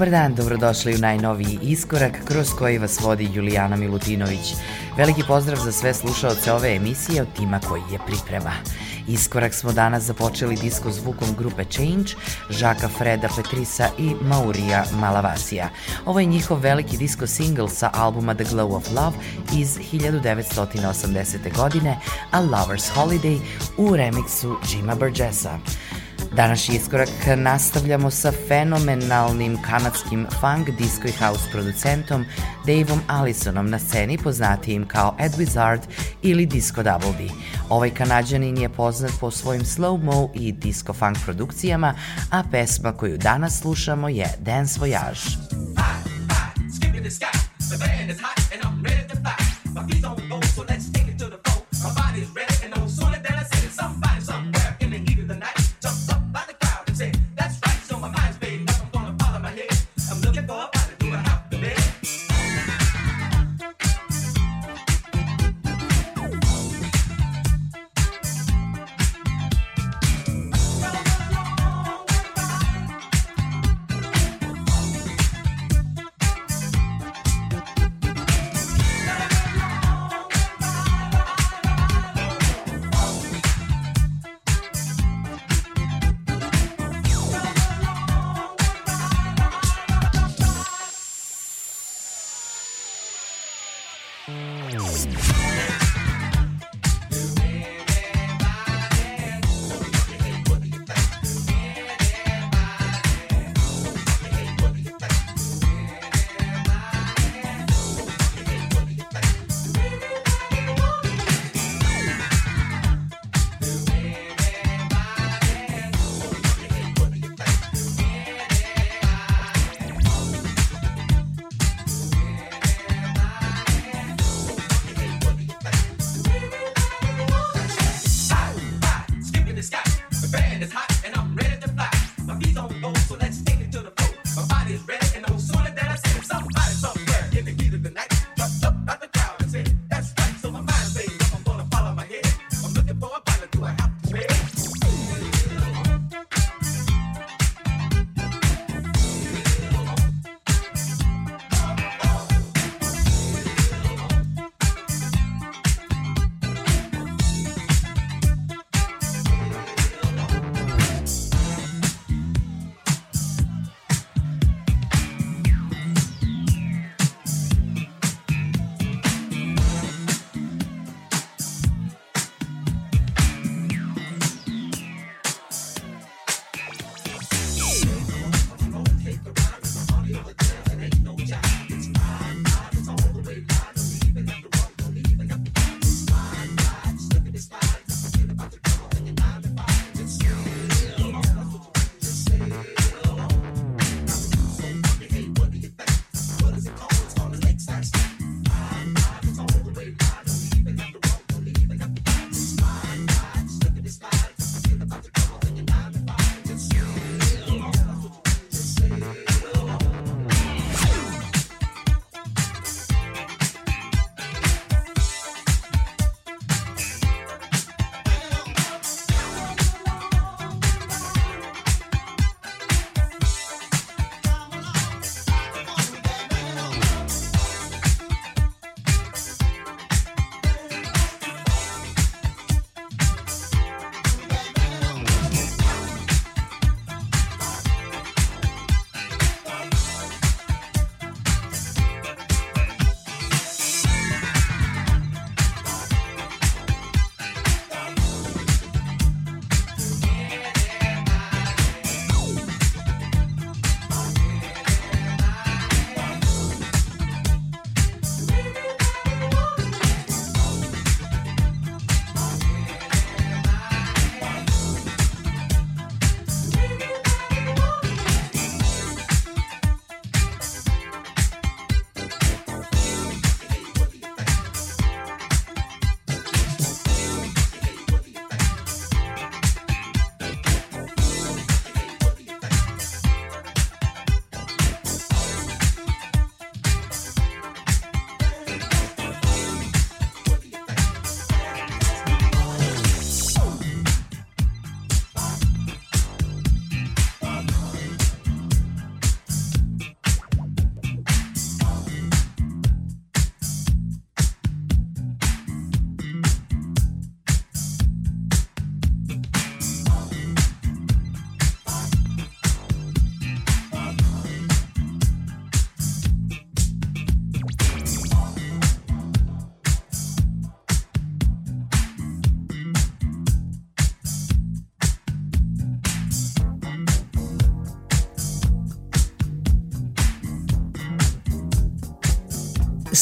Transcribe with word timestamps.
Dobar 0.00 0.10
dan, 0.10 0.34
dobrodošli 0.34 0.94
u 0.94 0.98
najnoviji 0.98 1.58
iskorak 1.62 2.24
kroz 2.24 2.50
koji 2.58 2.78
vas 2.78 3.00
vodi 3.00 3.28
Julijana 3.34 3.76
Milutinović. 3.76 4.54
Veliki 4.96 5.22
pozdrav 5.28 5.58
za 5.58 5.72
sve 5.72 5.94
slušaoce 5.94 6.52
ove 6.52 6.76
emisije 6.76 7.22
od 7.22 7.28
tima 7.36 7.60
koji 7.68 7.82
je 7.92 7.98
priprema. 8.06 8.52
Iskorak 9.08 9.54
smo 9.54 9.72
danas 9.72 10.02
započeli 10.02 10.56
disko 10.56 10.90
zvukom 10.90 11.28
grupe 11.38 11.64
Change, 11.64 12.12
Žaka 12.50 12.88
Freda 12.88 13.28
Petrisa 13.36 13.88
i 13.98 14.14
Maurija 14.20 14.84
Malavasija. 15.00 15.68
Ovo 16.06 16.20
je 16.20 16.26
njihov 16.26 16.58
veliki 16.58 16.96
disko 16.96 17.26
single 17.26 17.68
sa 17.68 17.90
albuma 17.94 18.34
The 18.34 18.44
Glow 18.44 18.76
of 18.76 18.88
Love 18.96 19.16
iz 19.54 19.78
1980. 19.92 21.56
godine, 21.56 21.98
a 22.30 22.40
Lover's 22.40 22.90
Holiday 22.94 23.38
u 23.76 23.96
remiksu 23.96 24.56
Jima 24.72 24.94
Burgessa. 24.94 25.58
Današnji 26.36 26.76
iskorak 26.76 27.08
nastavljamo 27.36 28.10
sa 28.10 28.32
fenomenalnim 28.48 29.62
kanadskim 29.62 30.26
funk, 30.40 30.68
disco 30.78 31.08
i 31.08 31.12
house 31.12 31.50
producentom 31.52 32.24
Daveom 32.66 33.00
Allisonom 33.08 33.70
na 33.70 33.78
sceni 33.78 34.18
poznatijim 34.18 34.88
kao 34.88 35.16
Ed 35.18 35.32
Wizard 35.32 35.80
ili 36.22 36.46
Disco 36.46 36.82
Double 36.82 37.12
D. 37.18 37.32
Ovaj 37.68 37.90
kanadjanin 37.90 38.58
je 38.58 38.68
poznat 38.68 39.12
po 39.20 39.30
svojim 39.30 39.62
slow-mo 39.62 40.28
i 40.34 40.52
disco 40.52 40.92
funk 40.92 41.18
produkcijama, 41.24 41.94
a 42.30 42.42
pesma 42.50 42.92
koju 42.92 43.18
danas 43.18 43.60
slušamo 43.60 44.08
je 44.08 44.26
Dance 44.38 44.80
Voyage. 44.80 45.36
The 47.70 47.78
band 47.78 48.10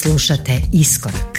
Slušate 0.09 0.61
Iskorak. 0.73 1.38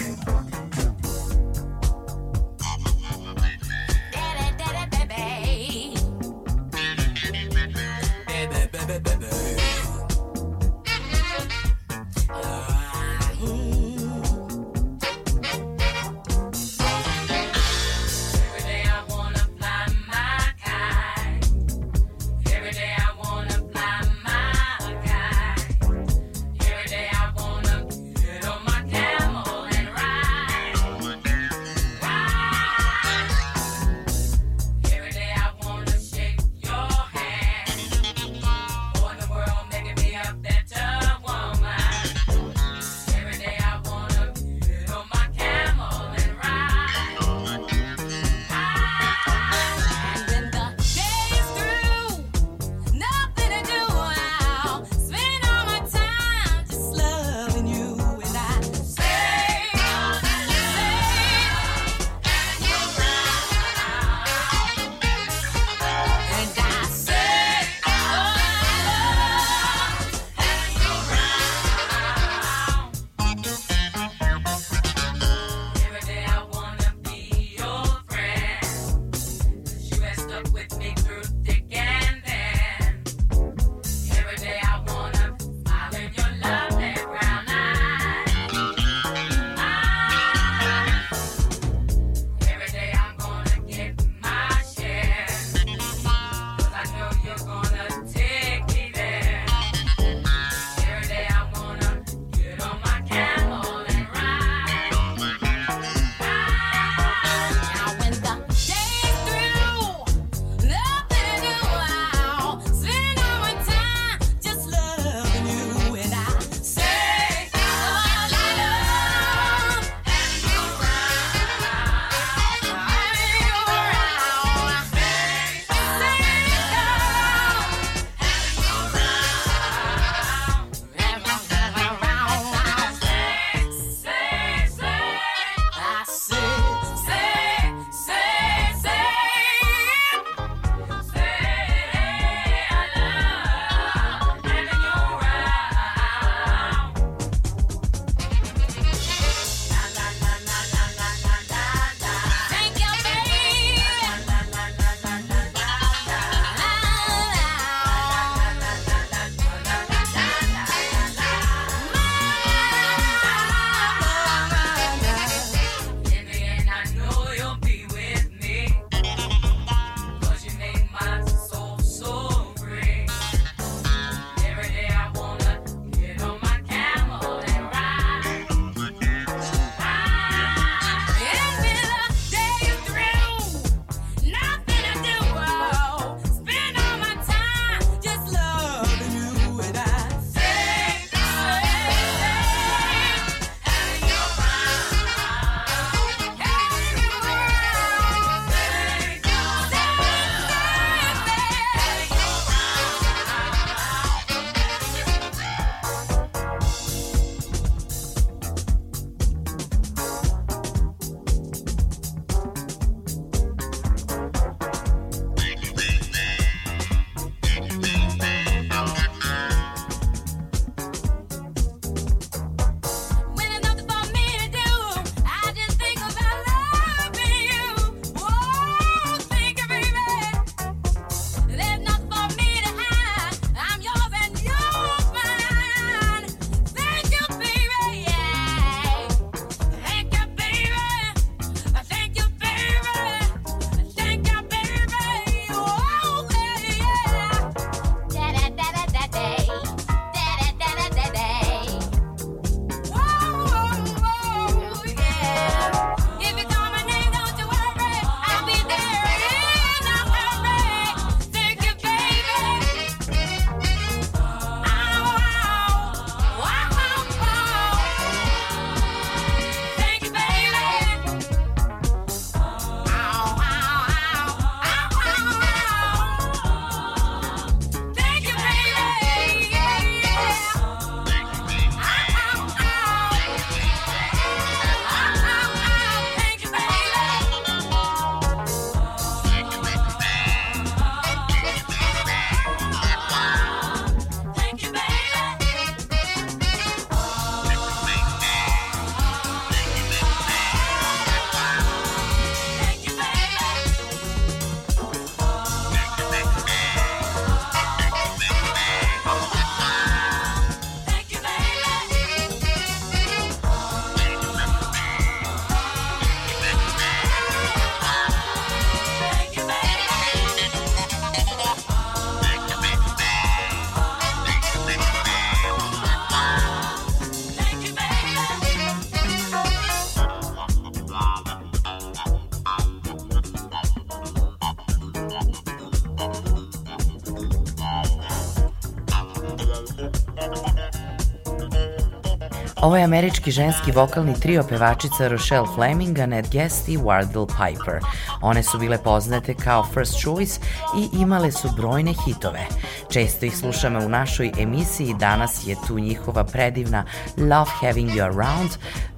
Ovo 342.70 342.76
je 342.76 342.84
američki 342.84 343.30
ženski 343.30 343.72
vokalni 343.72 344.20
trio 344.20 344.42
pevačica 344.48 345.08
Rochelle 345.08 345.46
Fleming, 345.54 345.98
Annette 345.98 346.28
Guest 346.32 346.68
i 346.68 346.78
Wardell 346.78 347.26
Piper. 347.26 347.80
One 348.20 348.42
su 348.42 348.58
bile 348.58 348.78
poznate 348.82 349.34
kao 349.34 349.66
First 349.74 350.00
Choice 350.00 350.40
i 350.78 351.00
imale 351.00 351.32
su 351.32 351.48
brojne 351.56 351.94
hitove. 352.04 352.46
Često 352.90 353.26
ih 353.26 353.36
slušamo 353.36 353.78
u 353.78 353.88
našoj 353.88 354.32
emisiji, 354.38 354.94
danas 354.98 355.46
je 355.46 355.56
tu 355.66 355.78
njihova 355.78 356.24
predivna 356.24 356.84
Love 357.16 357.50
Having 357.60 357.90
You 357.90 358.02
Around, 358.02 358.50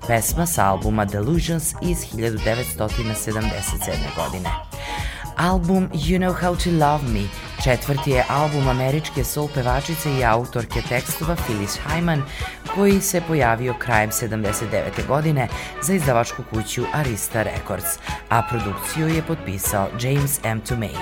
pesma 0.07 0.47
sa 0.47 0.67
albuma 0.67 1.05
Delusions 1.05 1.75
iz 1.83 1.99
1977. 2.15 3.97
godine. 4.17 4.51
Album 5.37 5.89
You 5.93 6.19
Know 6.19 6.35
How 6.43 6.65
to 6.65 6.87
Love 6.87 7.03
Me 7.13 7.29
četvrti 7.65 8.11
je 8.11 8.25
album 8.29 8.69
američke 8.69 9.25
soul 9.25 9.49
pevačice 9.55 10.13
i 10.13 10.25
autorke 10.25 10.83
tekstova 10.89 11.37
Phyllis 11.37 11.79
Hyman 11.87 12.23
koji 12.75 13.01
se 13.01 13.21
pojavio 13.29 13.75
krajem 13.79 14.11
79. 14.11 15.07
godine 15.09 15.49
za 15.83 15.95
izdavačku 15.95 16.43
kuću 16.51 16.83
Arista 16.93 17.43
Records, 17.43 17.99
a 18.29 18.43
produkciju 18.43 19.09
je 19.09 19.23
potpisao 19.23 19.89
James 20.01 20.41
M. 20.45 20.61
Tomei. 20.61 20.97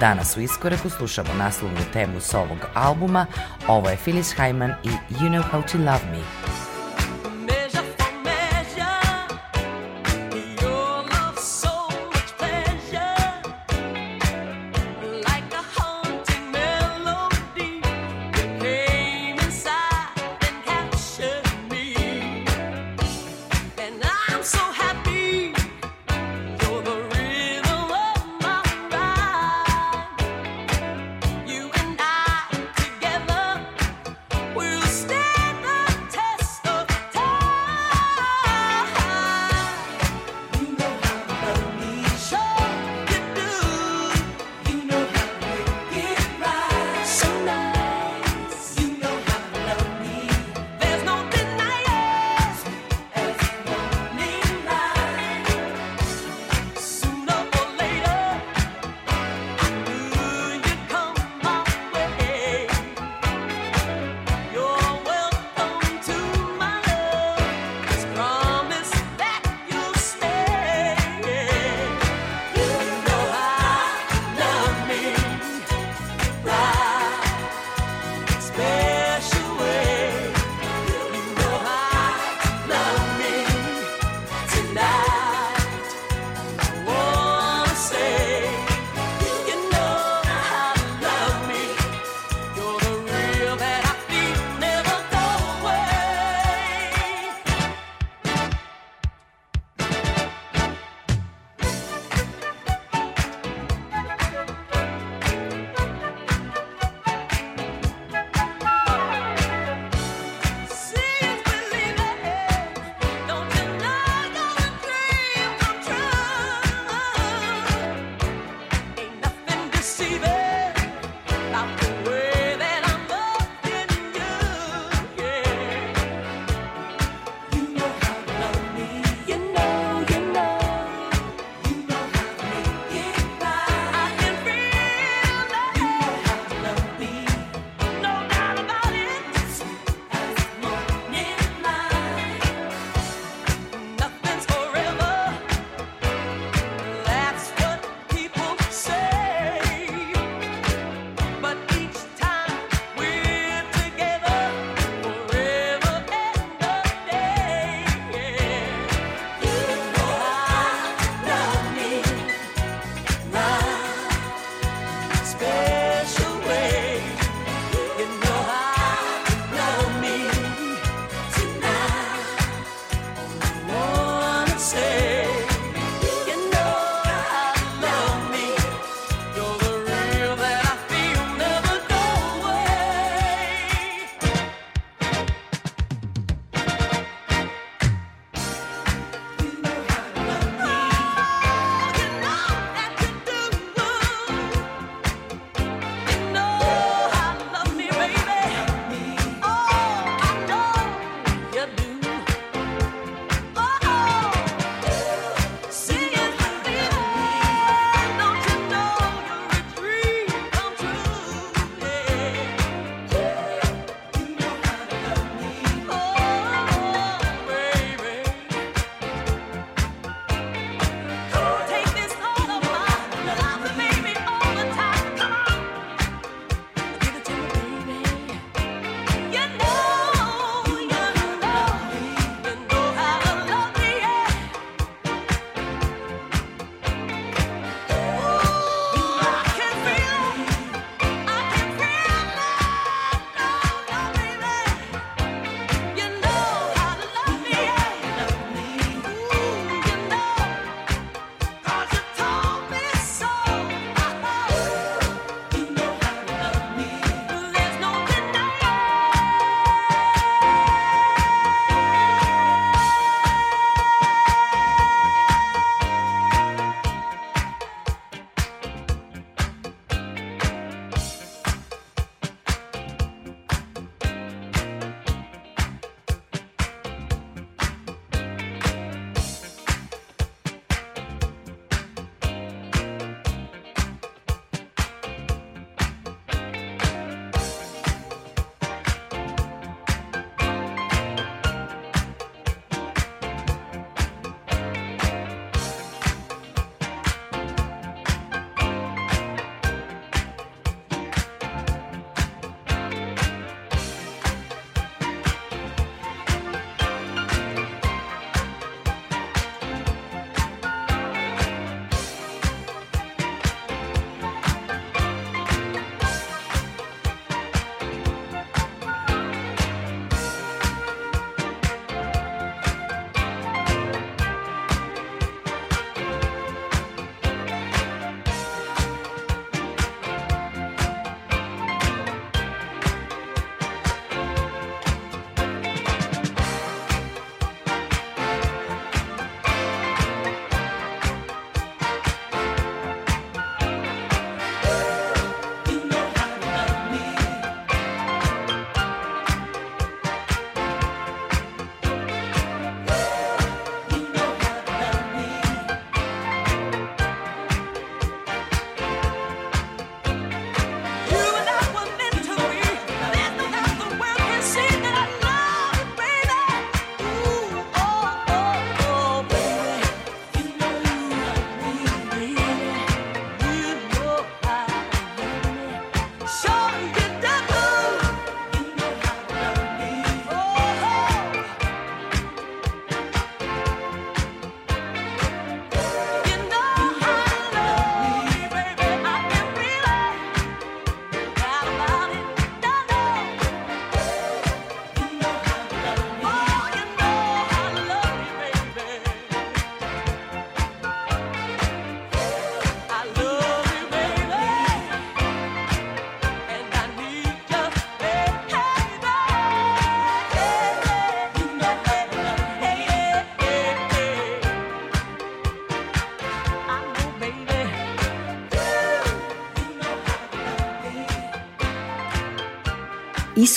Danas 0.00 0.36
u 0.36 0.40
iskoraku 0.40 0.90
slušamo 0.90 1.34
naslovnu 1.38 1.80
temu 1.92 2.20
s 2.20 2.34
ovog 2.34 2.58
albuma, 2.74 3.26
ovo 3.68 3.90
je 3.90 3.96
Phyllis 4.06 4.36
Hyman 4.36 4.74
i 4.84 4.88
You 5.14 5.28
Know 5.30 5.42
How 5.52 5.72
to 5.72 5.78
Love 5.78 6.04
Me. 6.12 6.61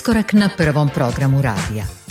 Iskorak 0.05 0.33
na 0.33 0.49
prvom 0.57 0.89
programu 0.89 1.41
radija. 1.41 2.04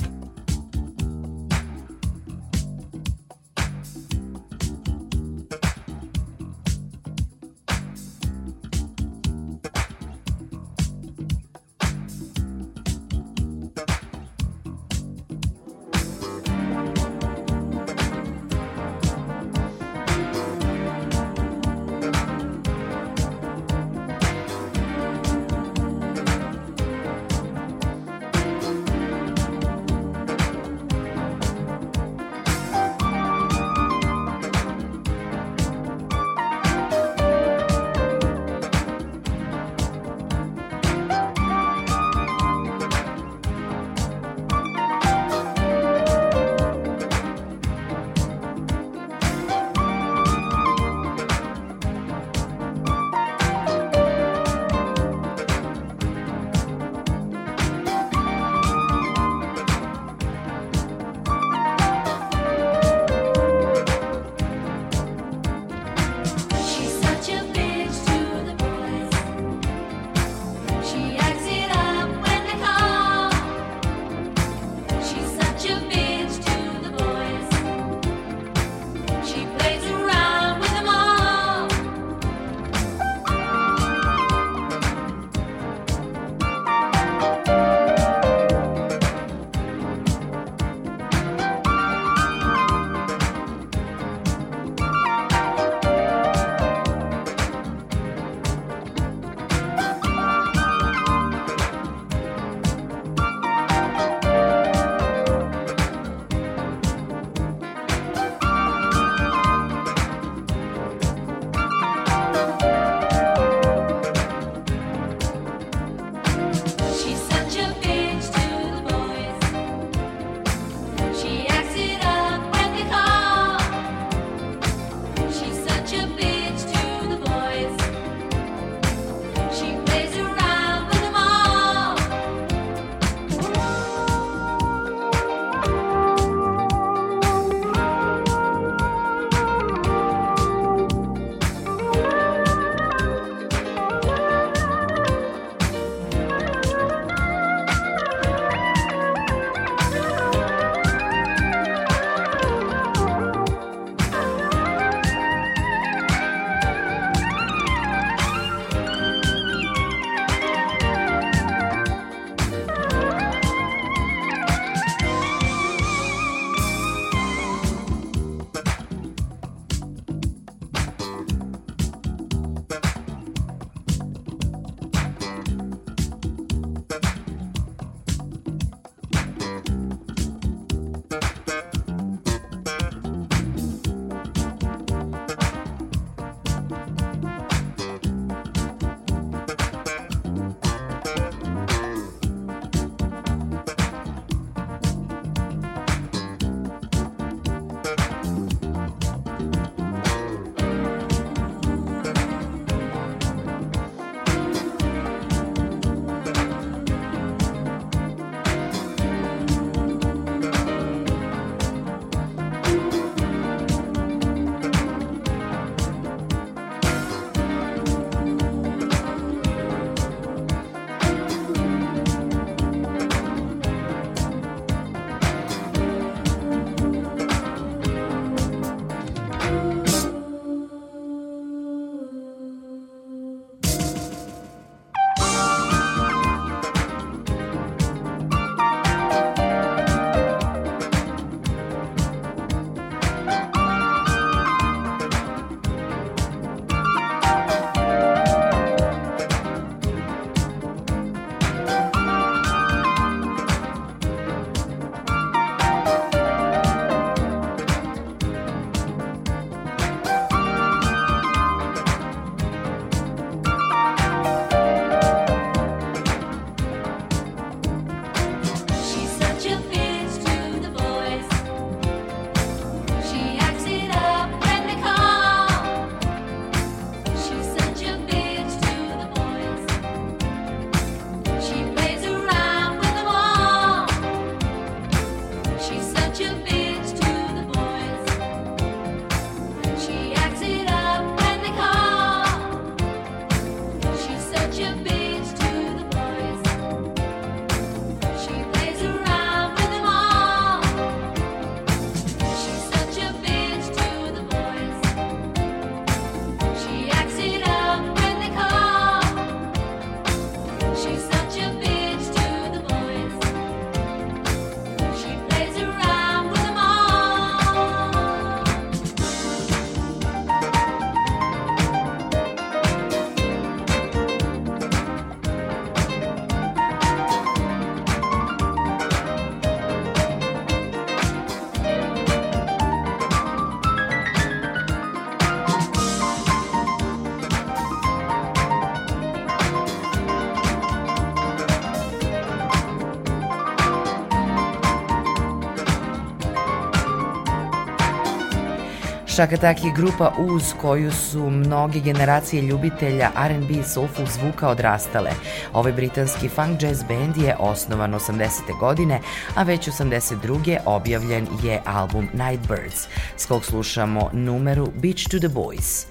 Shakataki 349.15 349.67
je 349.67 349.73
grupa 349.73 350.13
uz 350.19 350.53
koju 350.61 350.93
su 350.93 351.31
mnoge 351.31 351.81
generacije 351.81 352.43
ljubitelja 352.43 353.11
R&B 353.17 353.53
i 353.53 353.63
soulful 353.63 354.07
zvuka 354.07 354.49
odrastale. 354.49 355.11
Ovaj 355.53 355.73
britanski 355.73 356.29
funk 356.29 356.63
jazz 356.63 356.83
band 356.83 357.17
je 357.17 357.37
osnovan 357.39 357.95
80. 357.95 358.59
godine, 358.61 359.01
a 359.35 359.43
već 359.43 359.69
82. 359.69 360.59
objavljen 360.65 361.27
je 361.43 361.63
album 361.65 362.09
Nightbirds, 362.13 362.89
s 363.17 363.27
kog 363.27 363.45
slušamo 363.45 364.11
numeru 364.13 364.67
Beach 364.83 365.09
to 365.11 365.19
the 365.19 365.29
Boys. 365.29 365.87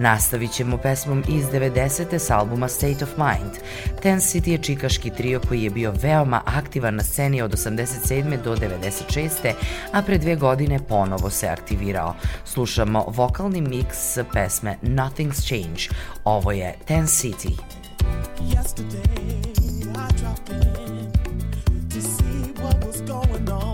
Nastavit 0.00 0.52
ćemo 0.52 0.76
pesmom 0.78 1.24
iz 1.28 1.44
90. 1.46 2.18
s 2.18 2.30
albuma 2.30 2.68
State 2.68 3.04
of 3.04 3.10
Mind. 3.16 3.52
Ten 4.02 4.18
City 4.18 4.48
je 4.48 4.58
čikaški 4.58 5.10
trio 5.10 5.40
koji 5.48 5.62
je 5.62 5.70
bio 5.70 5.92
veoma 6.02 6.42
aktivan 6.44 6.94
na 6.94 7.02
sceni 7.02 7.42
od 7.42 7.52
87. 7.52 8.42
do 8.42 8.56
96. 8.56 9.52
a 9.92 10.02
pre 10.02 10.18
dve 10.18 10.36
godine 10.36 10.78
ponovo 10.88 11.30
se 11.30 11.48
aktivirao. 11.48 12.14
Slušamo 12.44 13.04
vokalni 13.08 13.60
miks 13.60 14.18
pesme 14.32 14.76
Nothing's 14.82 15.46
Change. 15.46 15.82
Ovo 16.24 16.52
je 16.52 16.74
Ten 16.84 17.06
City. 17.06 17.52
Yesterday 18.40 19.40
I 19.94 20.12
dropped 20.20 20.48
in 20.48 21.12
to 21.88 22.00
see 22.00 22.52
what 22.62 22.86
was 22.86 23.00
going 23.00 23.50
on 23.64 23.69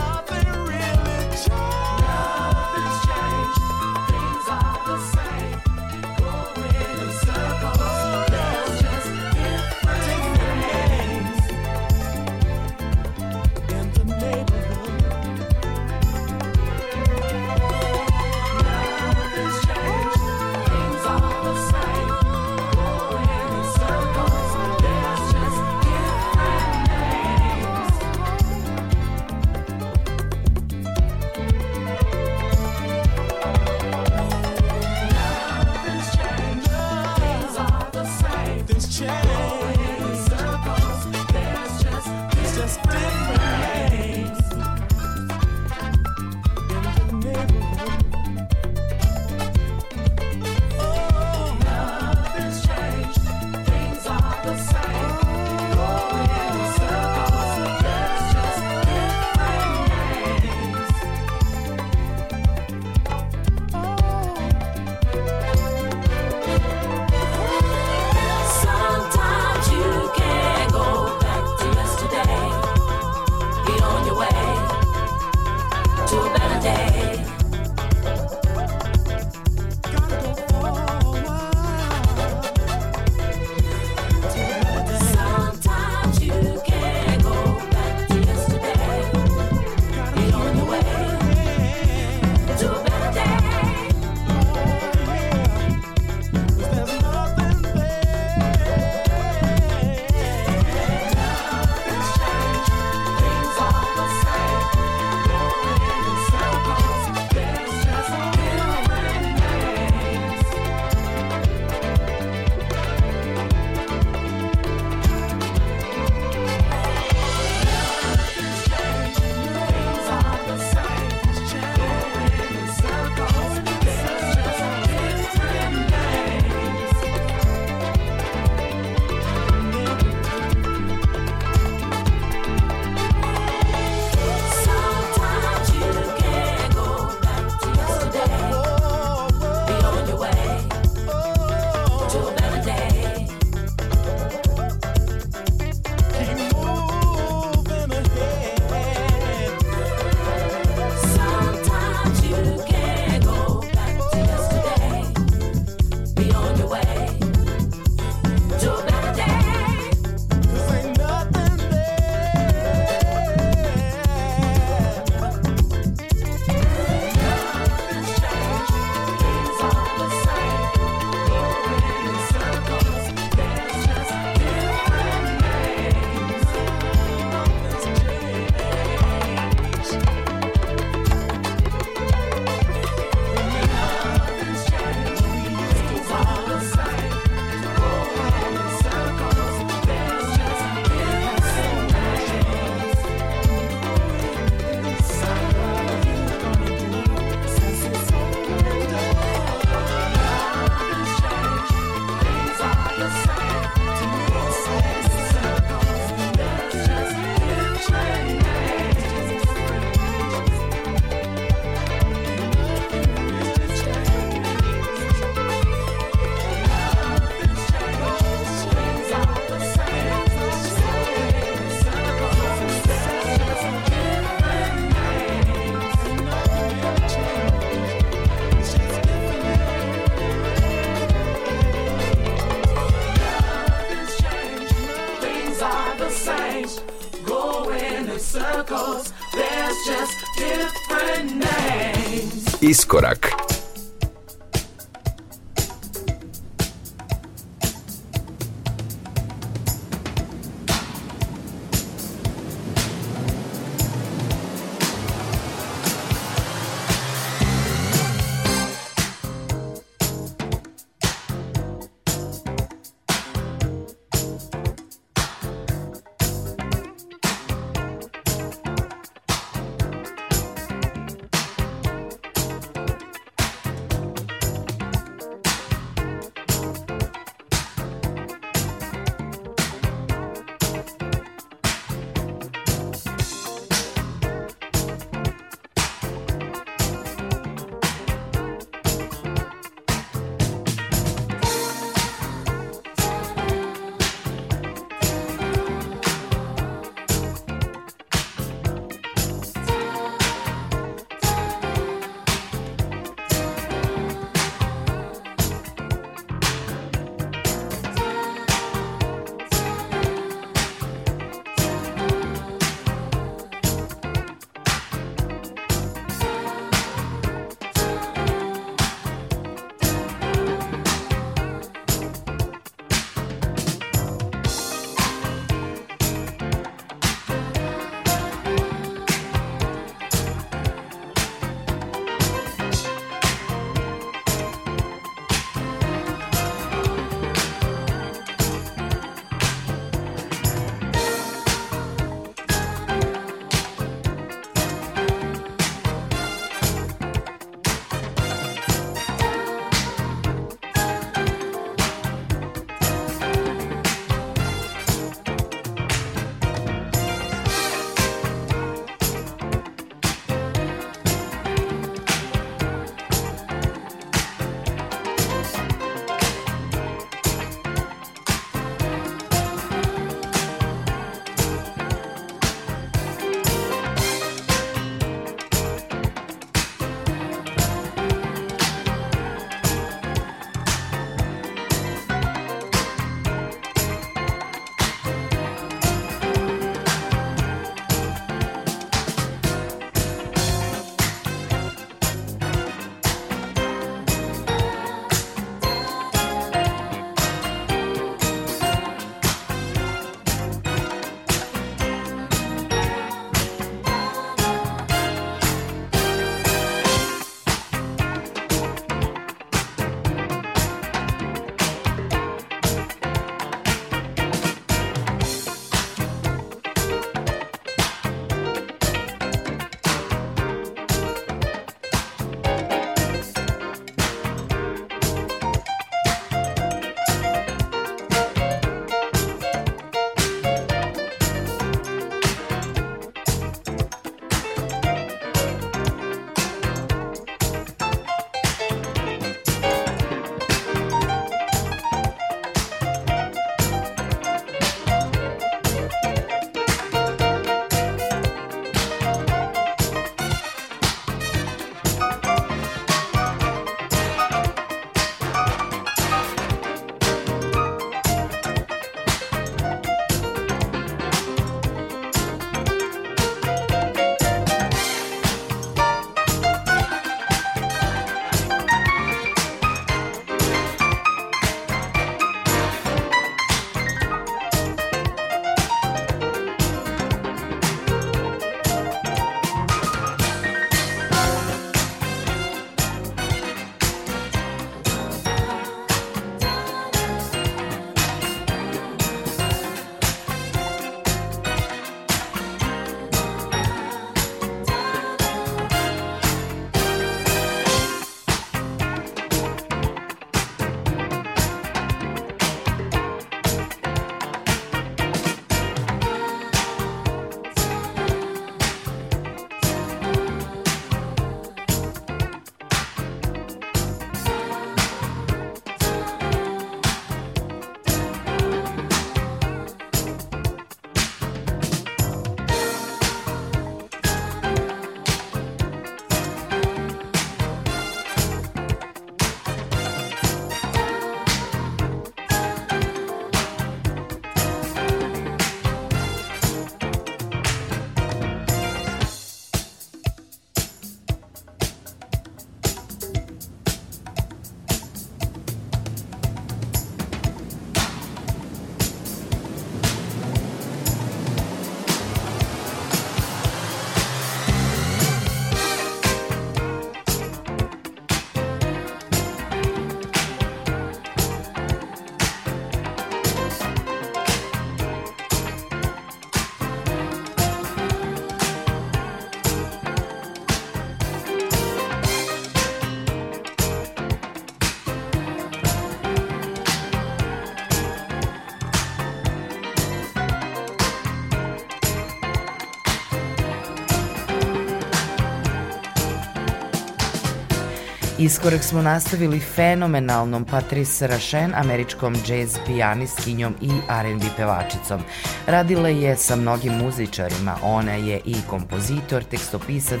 Iskorak 588.22 588.62
smo 588.62 588.82
nastavili 588.82 589.40
fenomenalnom 589.40 590.44
Patrice 590.44 591.06
Rašen, 591.06 591.54
američkom 591.54 592.14
jazz 592.26 592.56
pijanistkinjom 592.66 593.54
i 593.60 593.70
R&B 593.88 594.24
pevačicom. 594.36 595.00
Radila 595.46 595.88
je 595.88 596.16
sa 596.16 596.36
mnogim 596.36 596.72
muzičarima, 596.72 597.56
ona 597.62 597.92
je 597.92 598.20
i 598.24 598.34
kompozitor, 598.50 599.24
tekstopisac, 599.24 600.00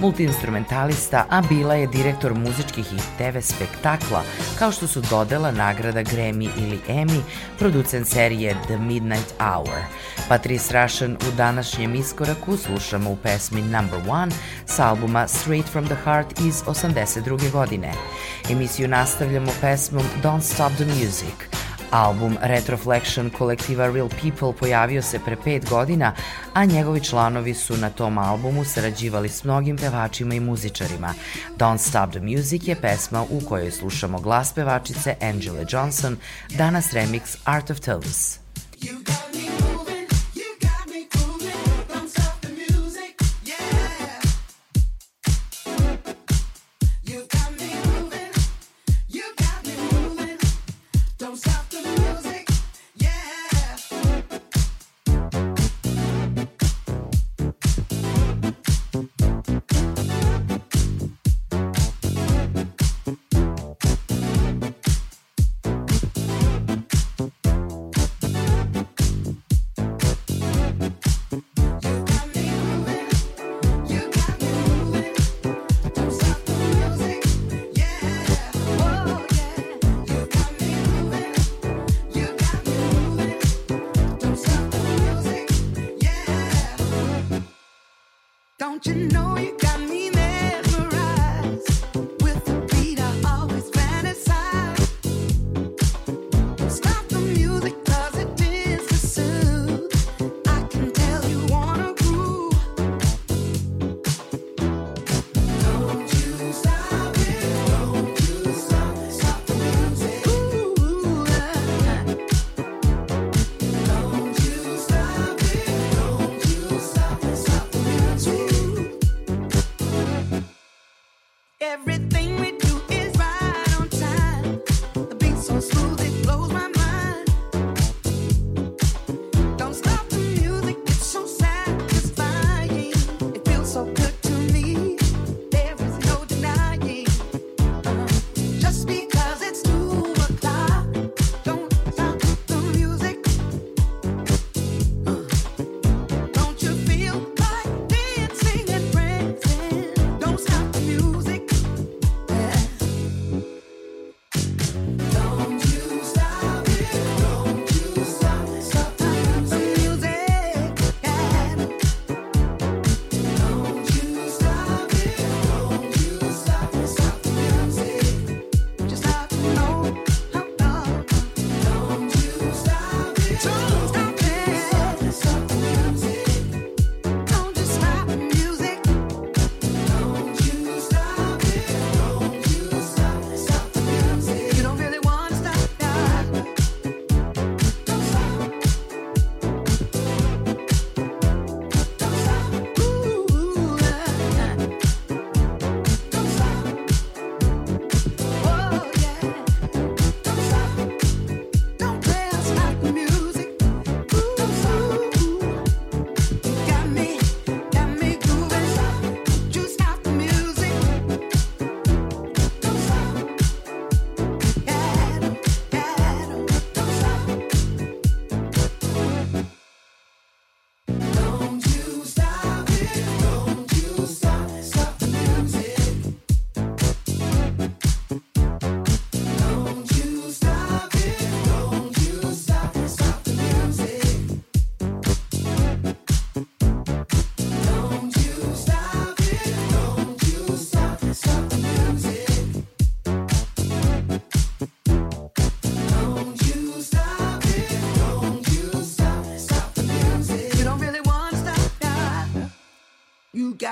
multiinstrumentalista, 0.00 1.26
a 1.30 1.42
bila 1.48 1.74
je 1.74 1.86
direktor 1.86 2.34
muzičkih 2.34 2.92
i 2.92 2.96
TV 3.18 3.38
spektakla, 3.40 4.22
kao 4.58 4.72
što 4.72 4.86
su 4.86 5.00
dodela 5.00 5.50
nagrada 5.50 6.02
Grammy 6.02 6.50
ili 6.56 6.80
Emmy, 6.88 7.20
producent 7.58 8.06
serije 8.06 8.56
The 8.66 8.76
Midnight 8.76 9.34
Hour. 9.38 9.78
Patrice 10.28 10.74
Rašen 10.74 11.12
u 11.12 11.36
današnjem 11.36 11.94
iskoraku 11.94 12.56
slušamo 12.56 13.10
u 13.10 13.16
pesmi 13.16 13.62
Number 13.62 14.00
One 14.08 14.32
sa 14.66 14.88
albuma 14.88 15.28
Straight 15.28 15.68
from 15.68 15.86
the 15.86 15.96
Heart 16.04 16.40
iz 16.40 16.62
82. 16.66 17.50
godine. 17.50 17.92
Emisiju 18.50 18.88
nastavljamo 18.88 19.52
pesmom 19.60 20.04
Don't 20.22 20.40
Stop 20.40 20.72
the 20.72 20.84
Music. 20.84 21.61
Album 21.92 22.36
Retroflection 22.42 23.30
kolektiva 23.30 23.86
Real 23.86 24.08
People 24.08 24.52
pojavio 24.60 25.02
se 25.02 25.18
pre 25.18 25.36
pet 25.44 25.68
godina, 25.68 26.14
a 26.54 26.64
njegovi 26.64 27.00
članovi 27.00 27.54
su 27.54 27.76
na 27.76 27.90
tom 27.90 28.18
albumu 28.18 28.64
sarađivali 28.64 29.28
s 29.28 29.44
mnogim 29.44 29.76
pevačima 29.76 30.34
i 30.34 30.40
muzičarima. 30.40 31.14
Don't 31.58 31.78
Stop 31.78 32.10
the 32.10 32.20
Music 32.20 32.68
je 32.68 32.76
pesma 32.80 33.22
u 33.22 33.40
kojoj 33.48 33.70
slušamo 33.70 34.20
glas 34.20 34.52
pevačice 34.52 35.14
Angela 35.20 35.64
Johnson, 35.68 36.16
danas 36.50 36.92
remix 36.92 37.36
Art 37.44 37.70
of 37.70 37.80
Tones. 37.80 38.38
You 38.80 38.94
got 39.04 39.34
me 39.34 39.71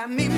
got 0.01 0.09
me 0.09 0.30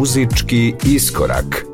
Muzički 0.00 0.74
iskorak. 0.84 1.69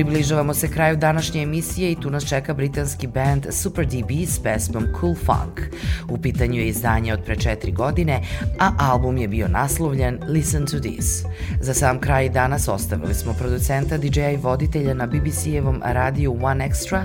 Približavamo 0.00 0.54
se 0.54 0.68
kraju 0.68 0.96
današnje 0.96 1.42
emisije 1.42 1.92
i 1.92 2.00
tu 2.00 2.10
nas 2.10 2.28
čeka 2.28 2.54
britanski 2.54 3.06
band 3.06 3.46
Super 3.50 3.86
DB 3.86 4.10
s 4.26 4.42
pesmom 4.42 4.86
Cool 5.00 5.14
Funk. 5.14 5.60
U 6.08 6.18
pitanju 6.18 6.60
je 6.60 6.68
izdanje 6.68 7.14
od 7.14 7.24
pre 7.24 7.36
četiri 7.36 7.72
godine, 7.72 8.20
a 8.58 8.70
album 8.78 9.18
je 9.18 9.28
bio 9.28 9.48
naslovljen 9.48 10.18
Listen 10.28 10.66
to 10.66 10.78
This. 10.80 11.24
Za 11.60 11.74
sam 11.74 12.00
kraj 12.00 12.28
danas 12.28 12.68
ostavili 12.68 13.14
smo 13.14 13.32
producenta, 13.32 13.98
DJ-a 13.98 14.30
i 14.30 14.36
voditelja 14.36 14.94
na 14.94 15.06
BBC-evom 15.06 15.80
radiju 15.84 16.38
One 16.42 16.68
Extra, 16.68 17.04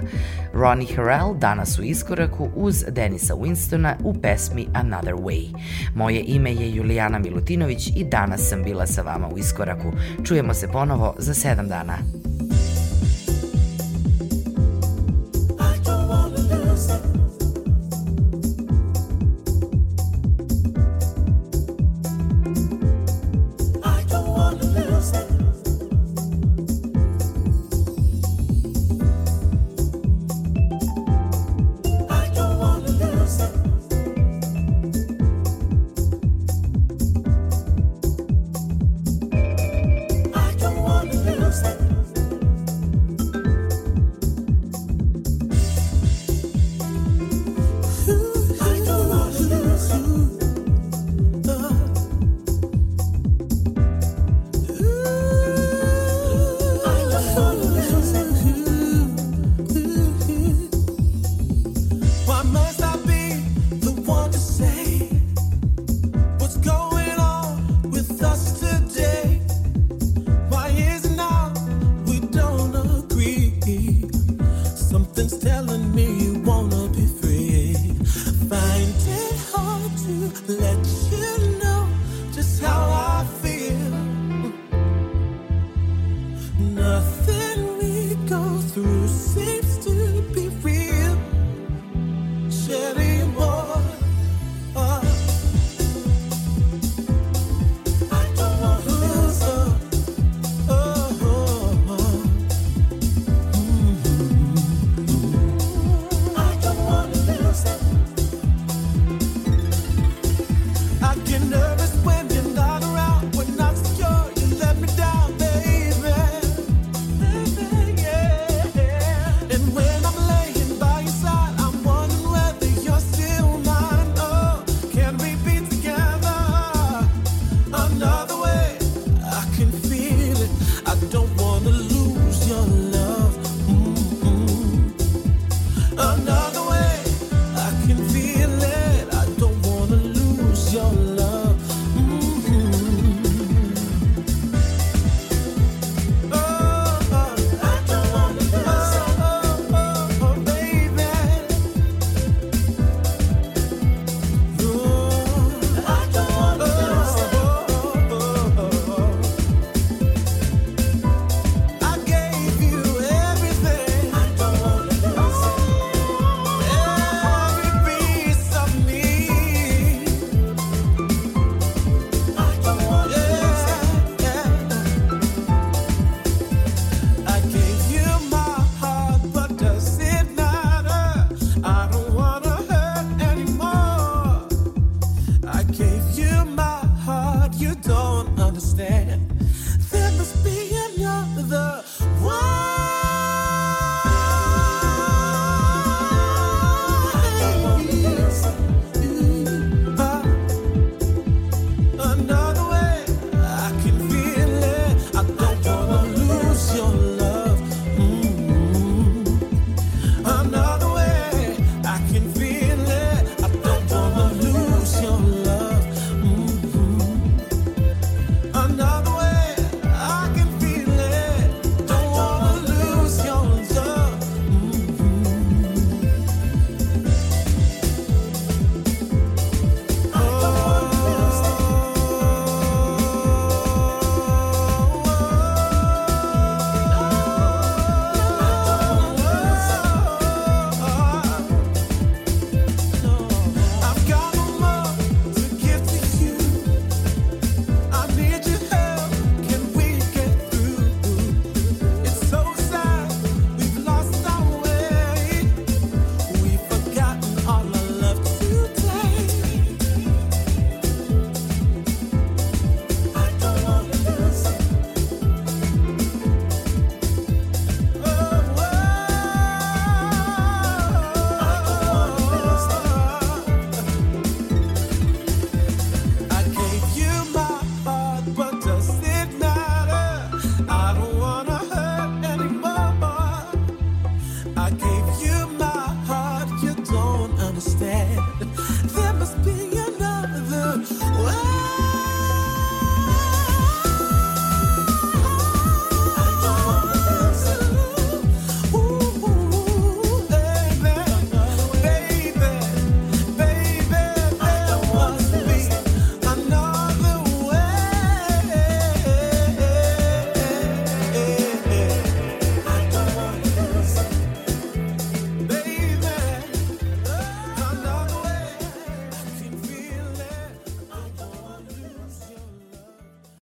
Ronnie 0.53 0.95
Harrell, 0.95 1.37
danas 1.37 1.79
u 1.79 1.83
iskoraku 1.83 2.49
uz 2.55 2.85
Denisa 2.89 3.33
Winstona 3.33 3.93
u 4.03 4.13
pesmi 4.13 4.67
Another 4.73 5.13
Way. 5.13 5.53
Moje 5.95 6.23
ime 6.27 6.53
je 6.53 6.75
Julijana 6.75 7.19
Milutinović 7.19 7.87
i 7.95 8.03
danas 8.03 8.49
sam 8.49 8.63
bila 8.63 8.87
sa 8.87 9.01
vama 9.01 9.27
u 9.27 9.37
iskoraku. 9.37 9.91
Čujemo 10.23 10.53
se 10.53 10.67
ponovo 10.67 11.15
za 11.17 11.33
sedam 11.33 11.67
dana. 11.67 11.97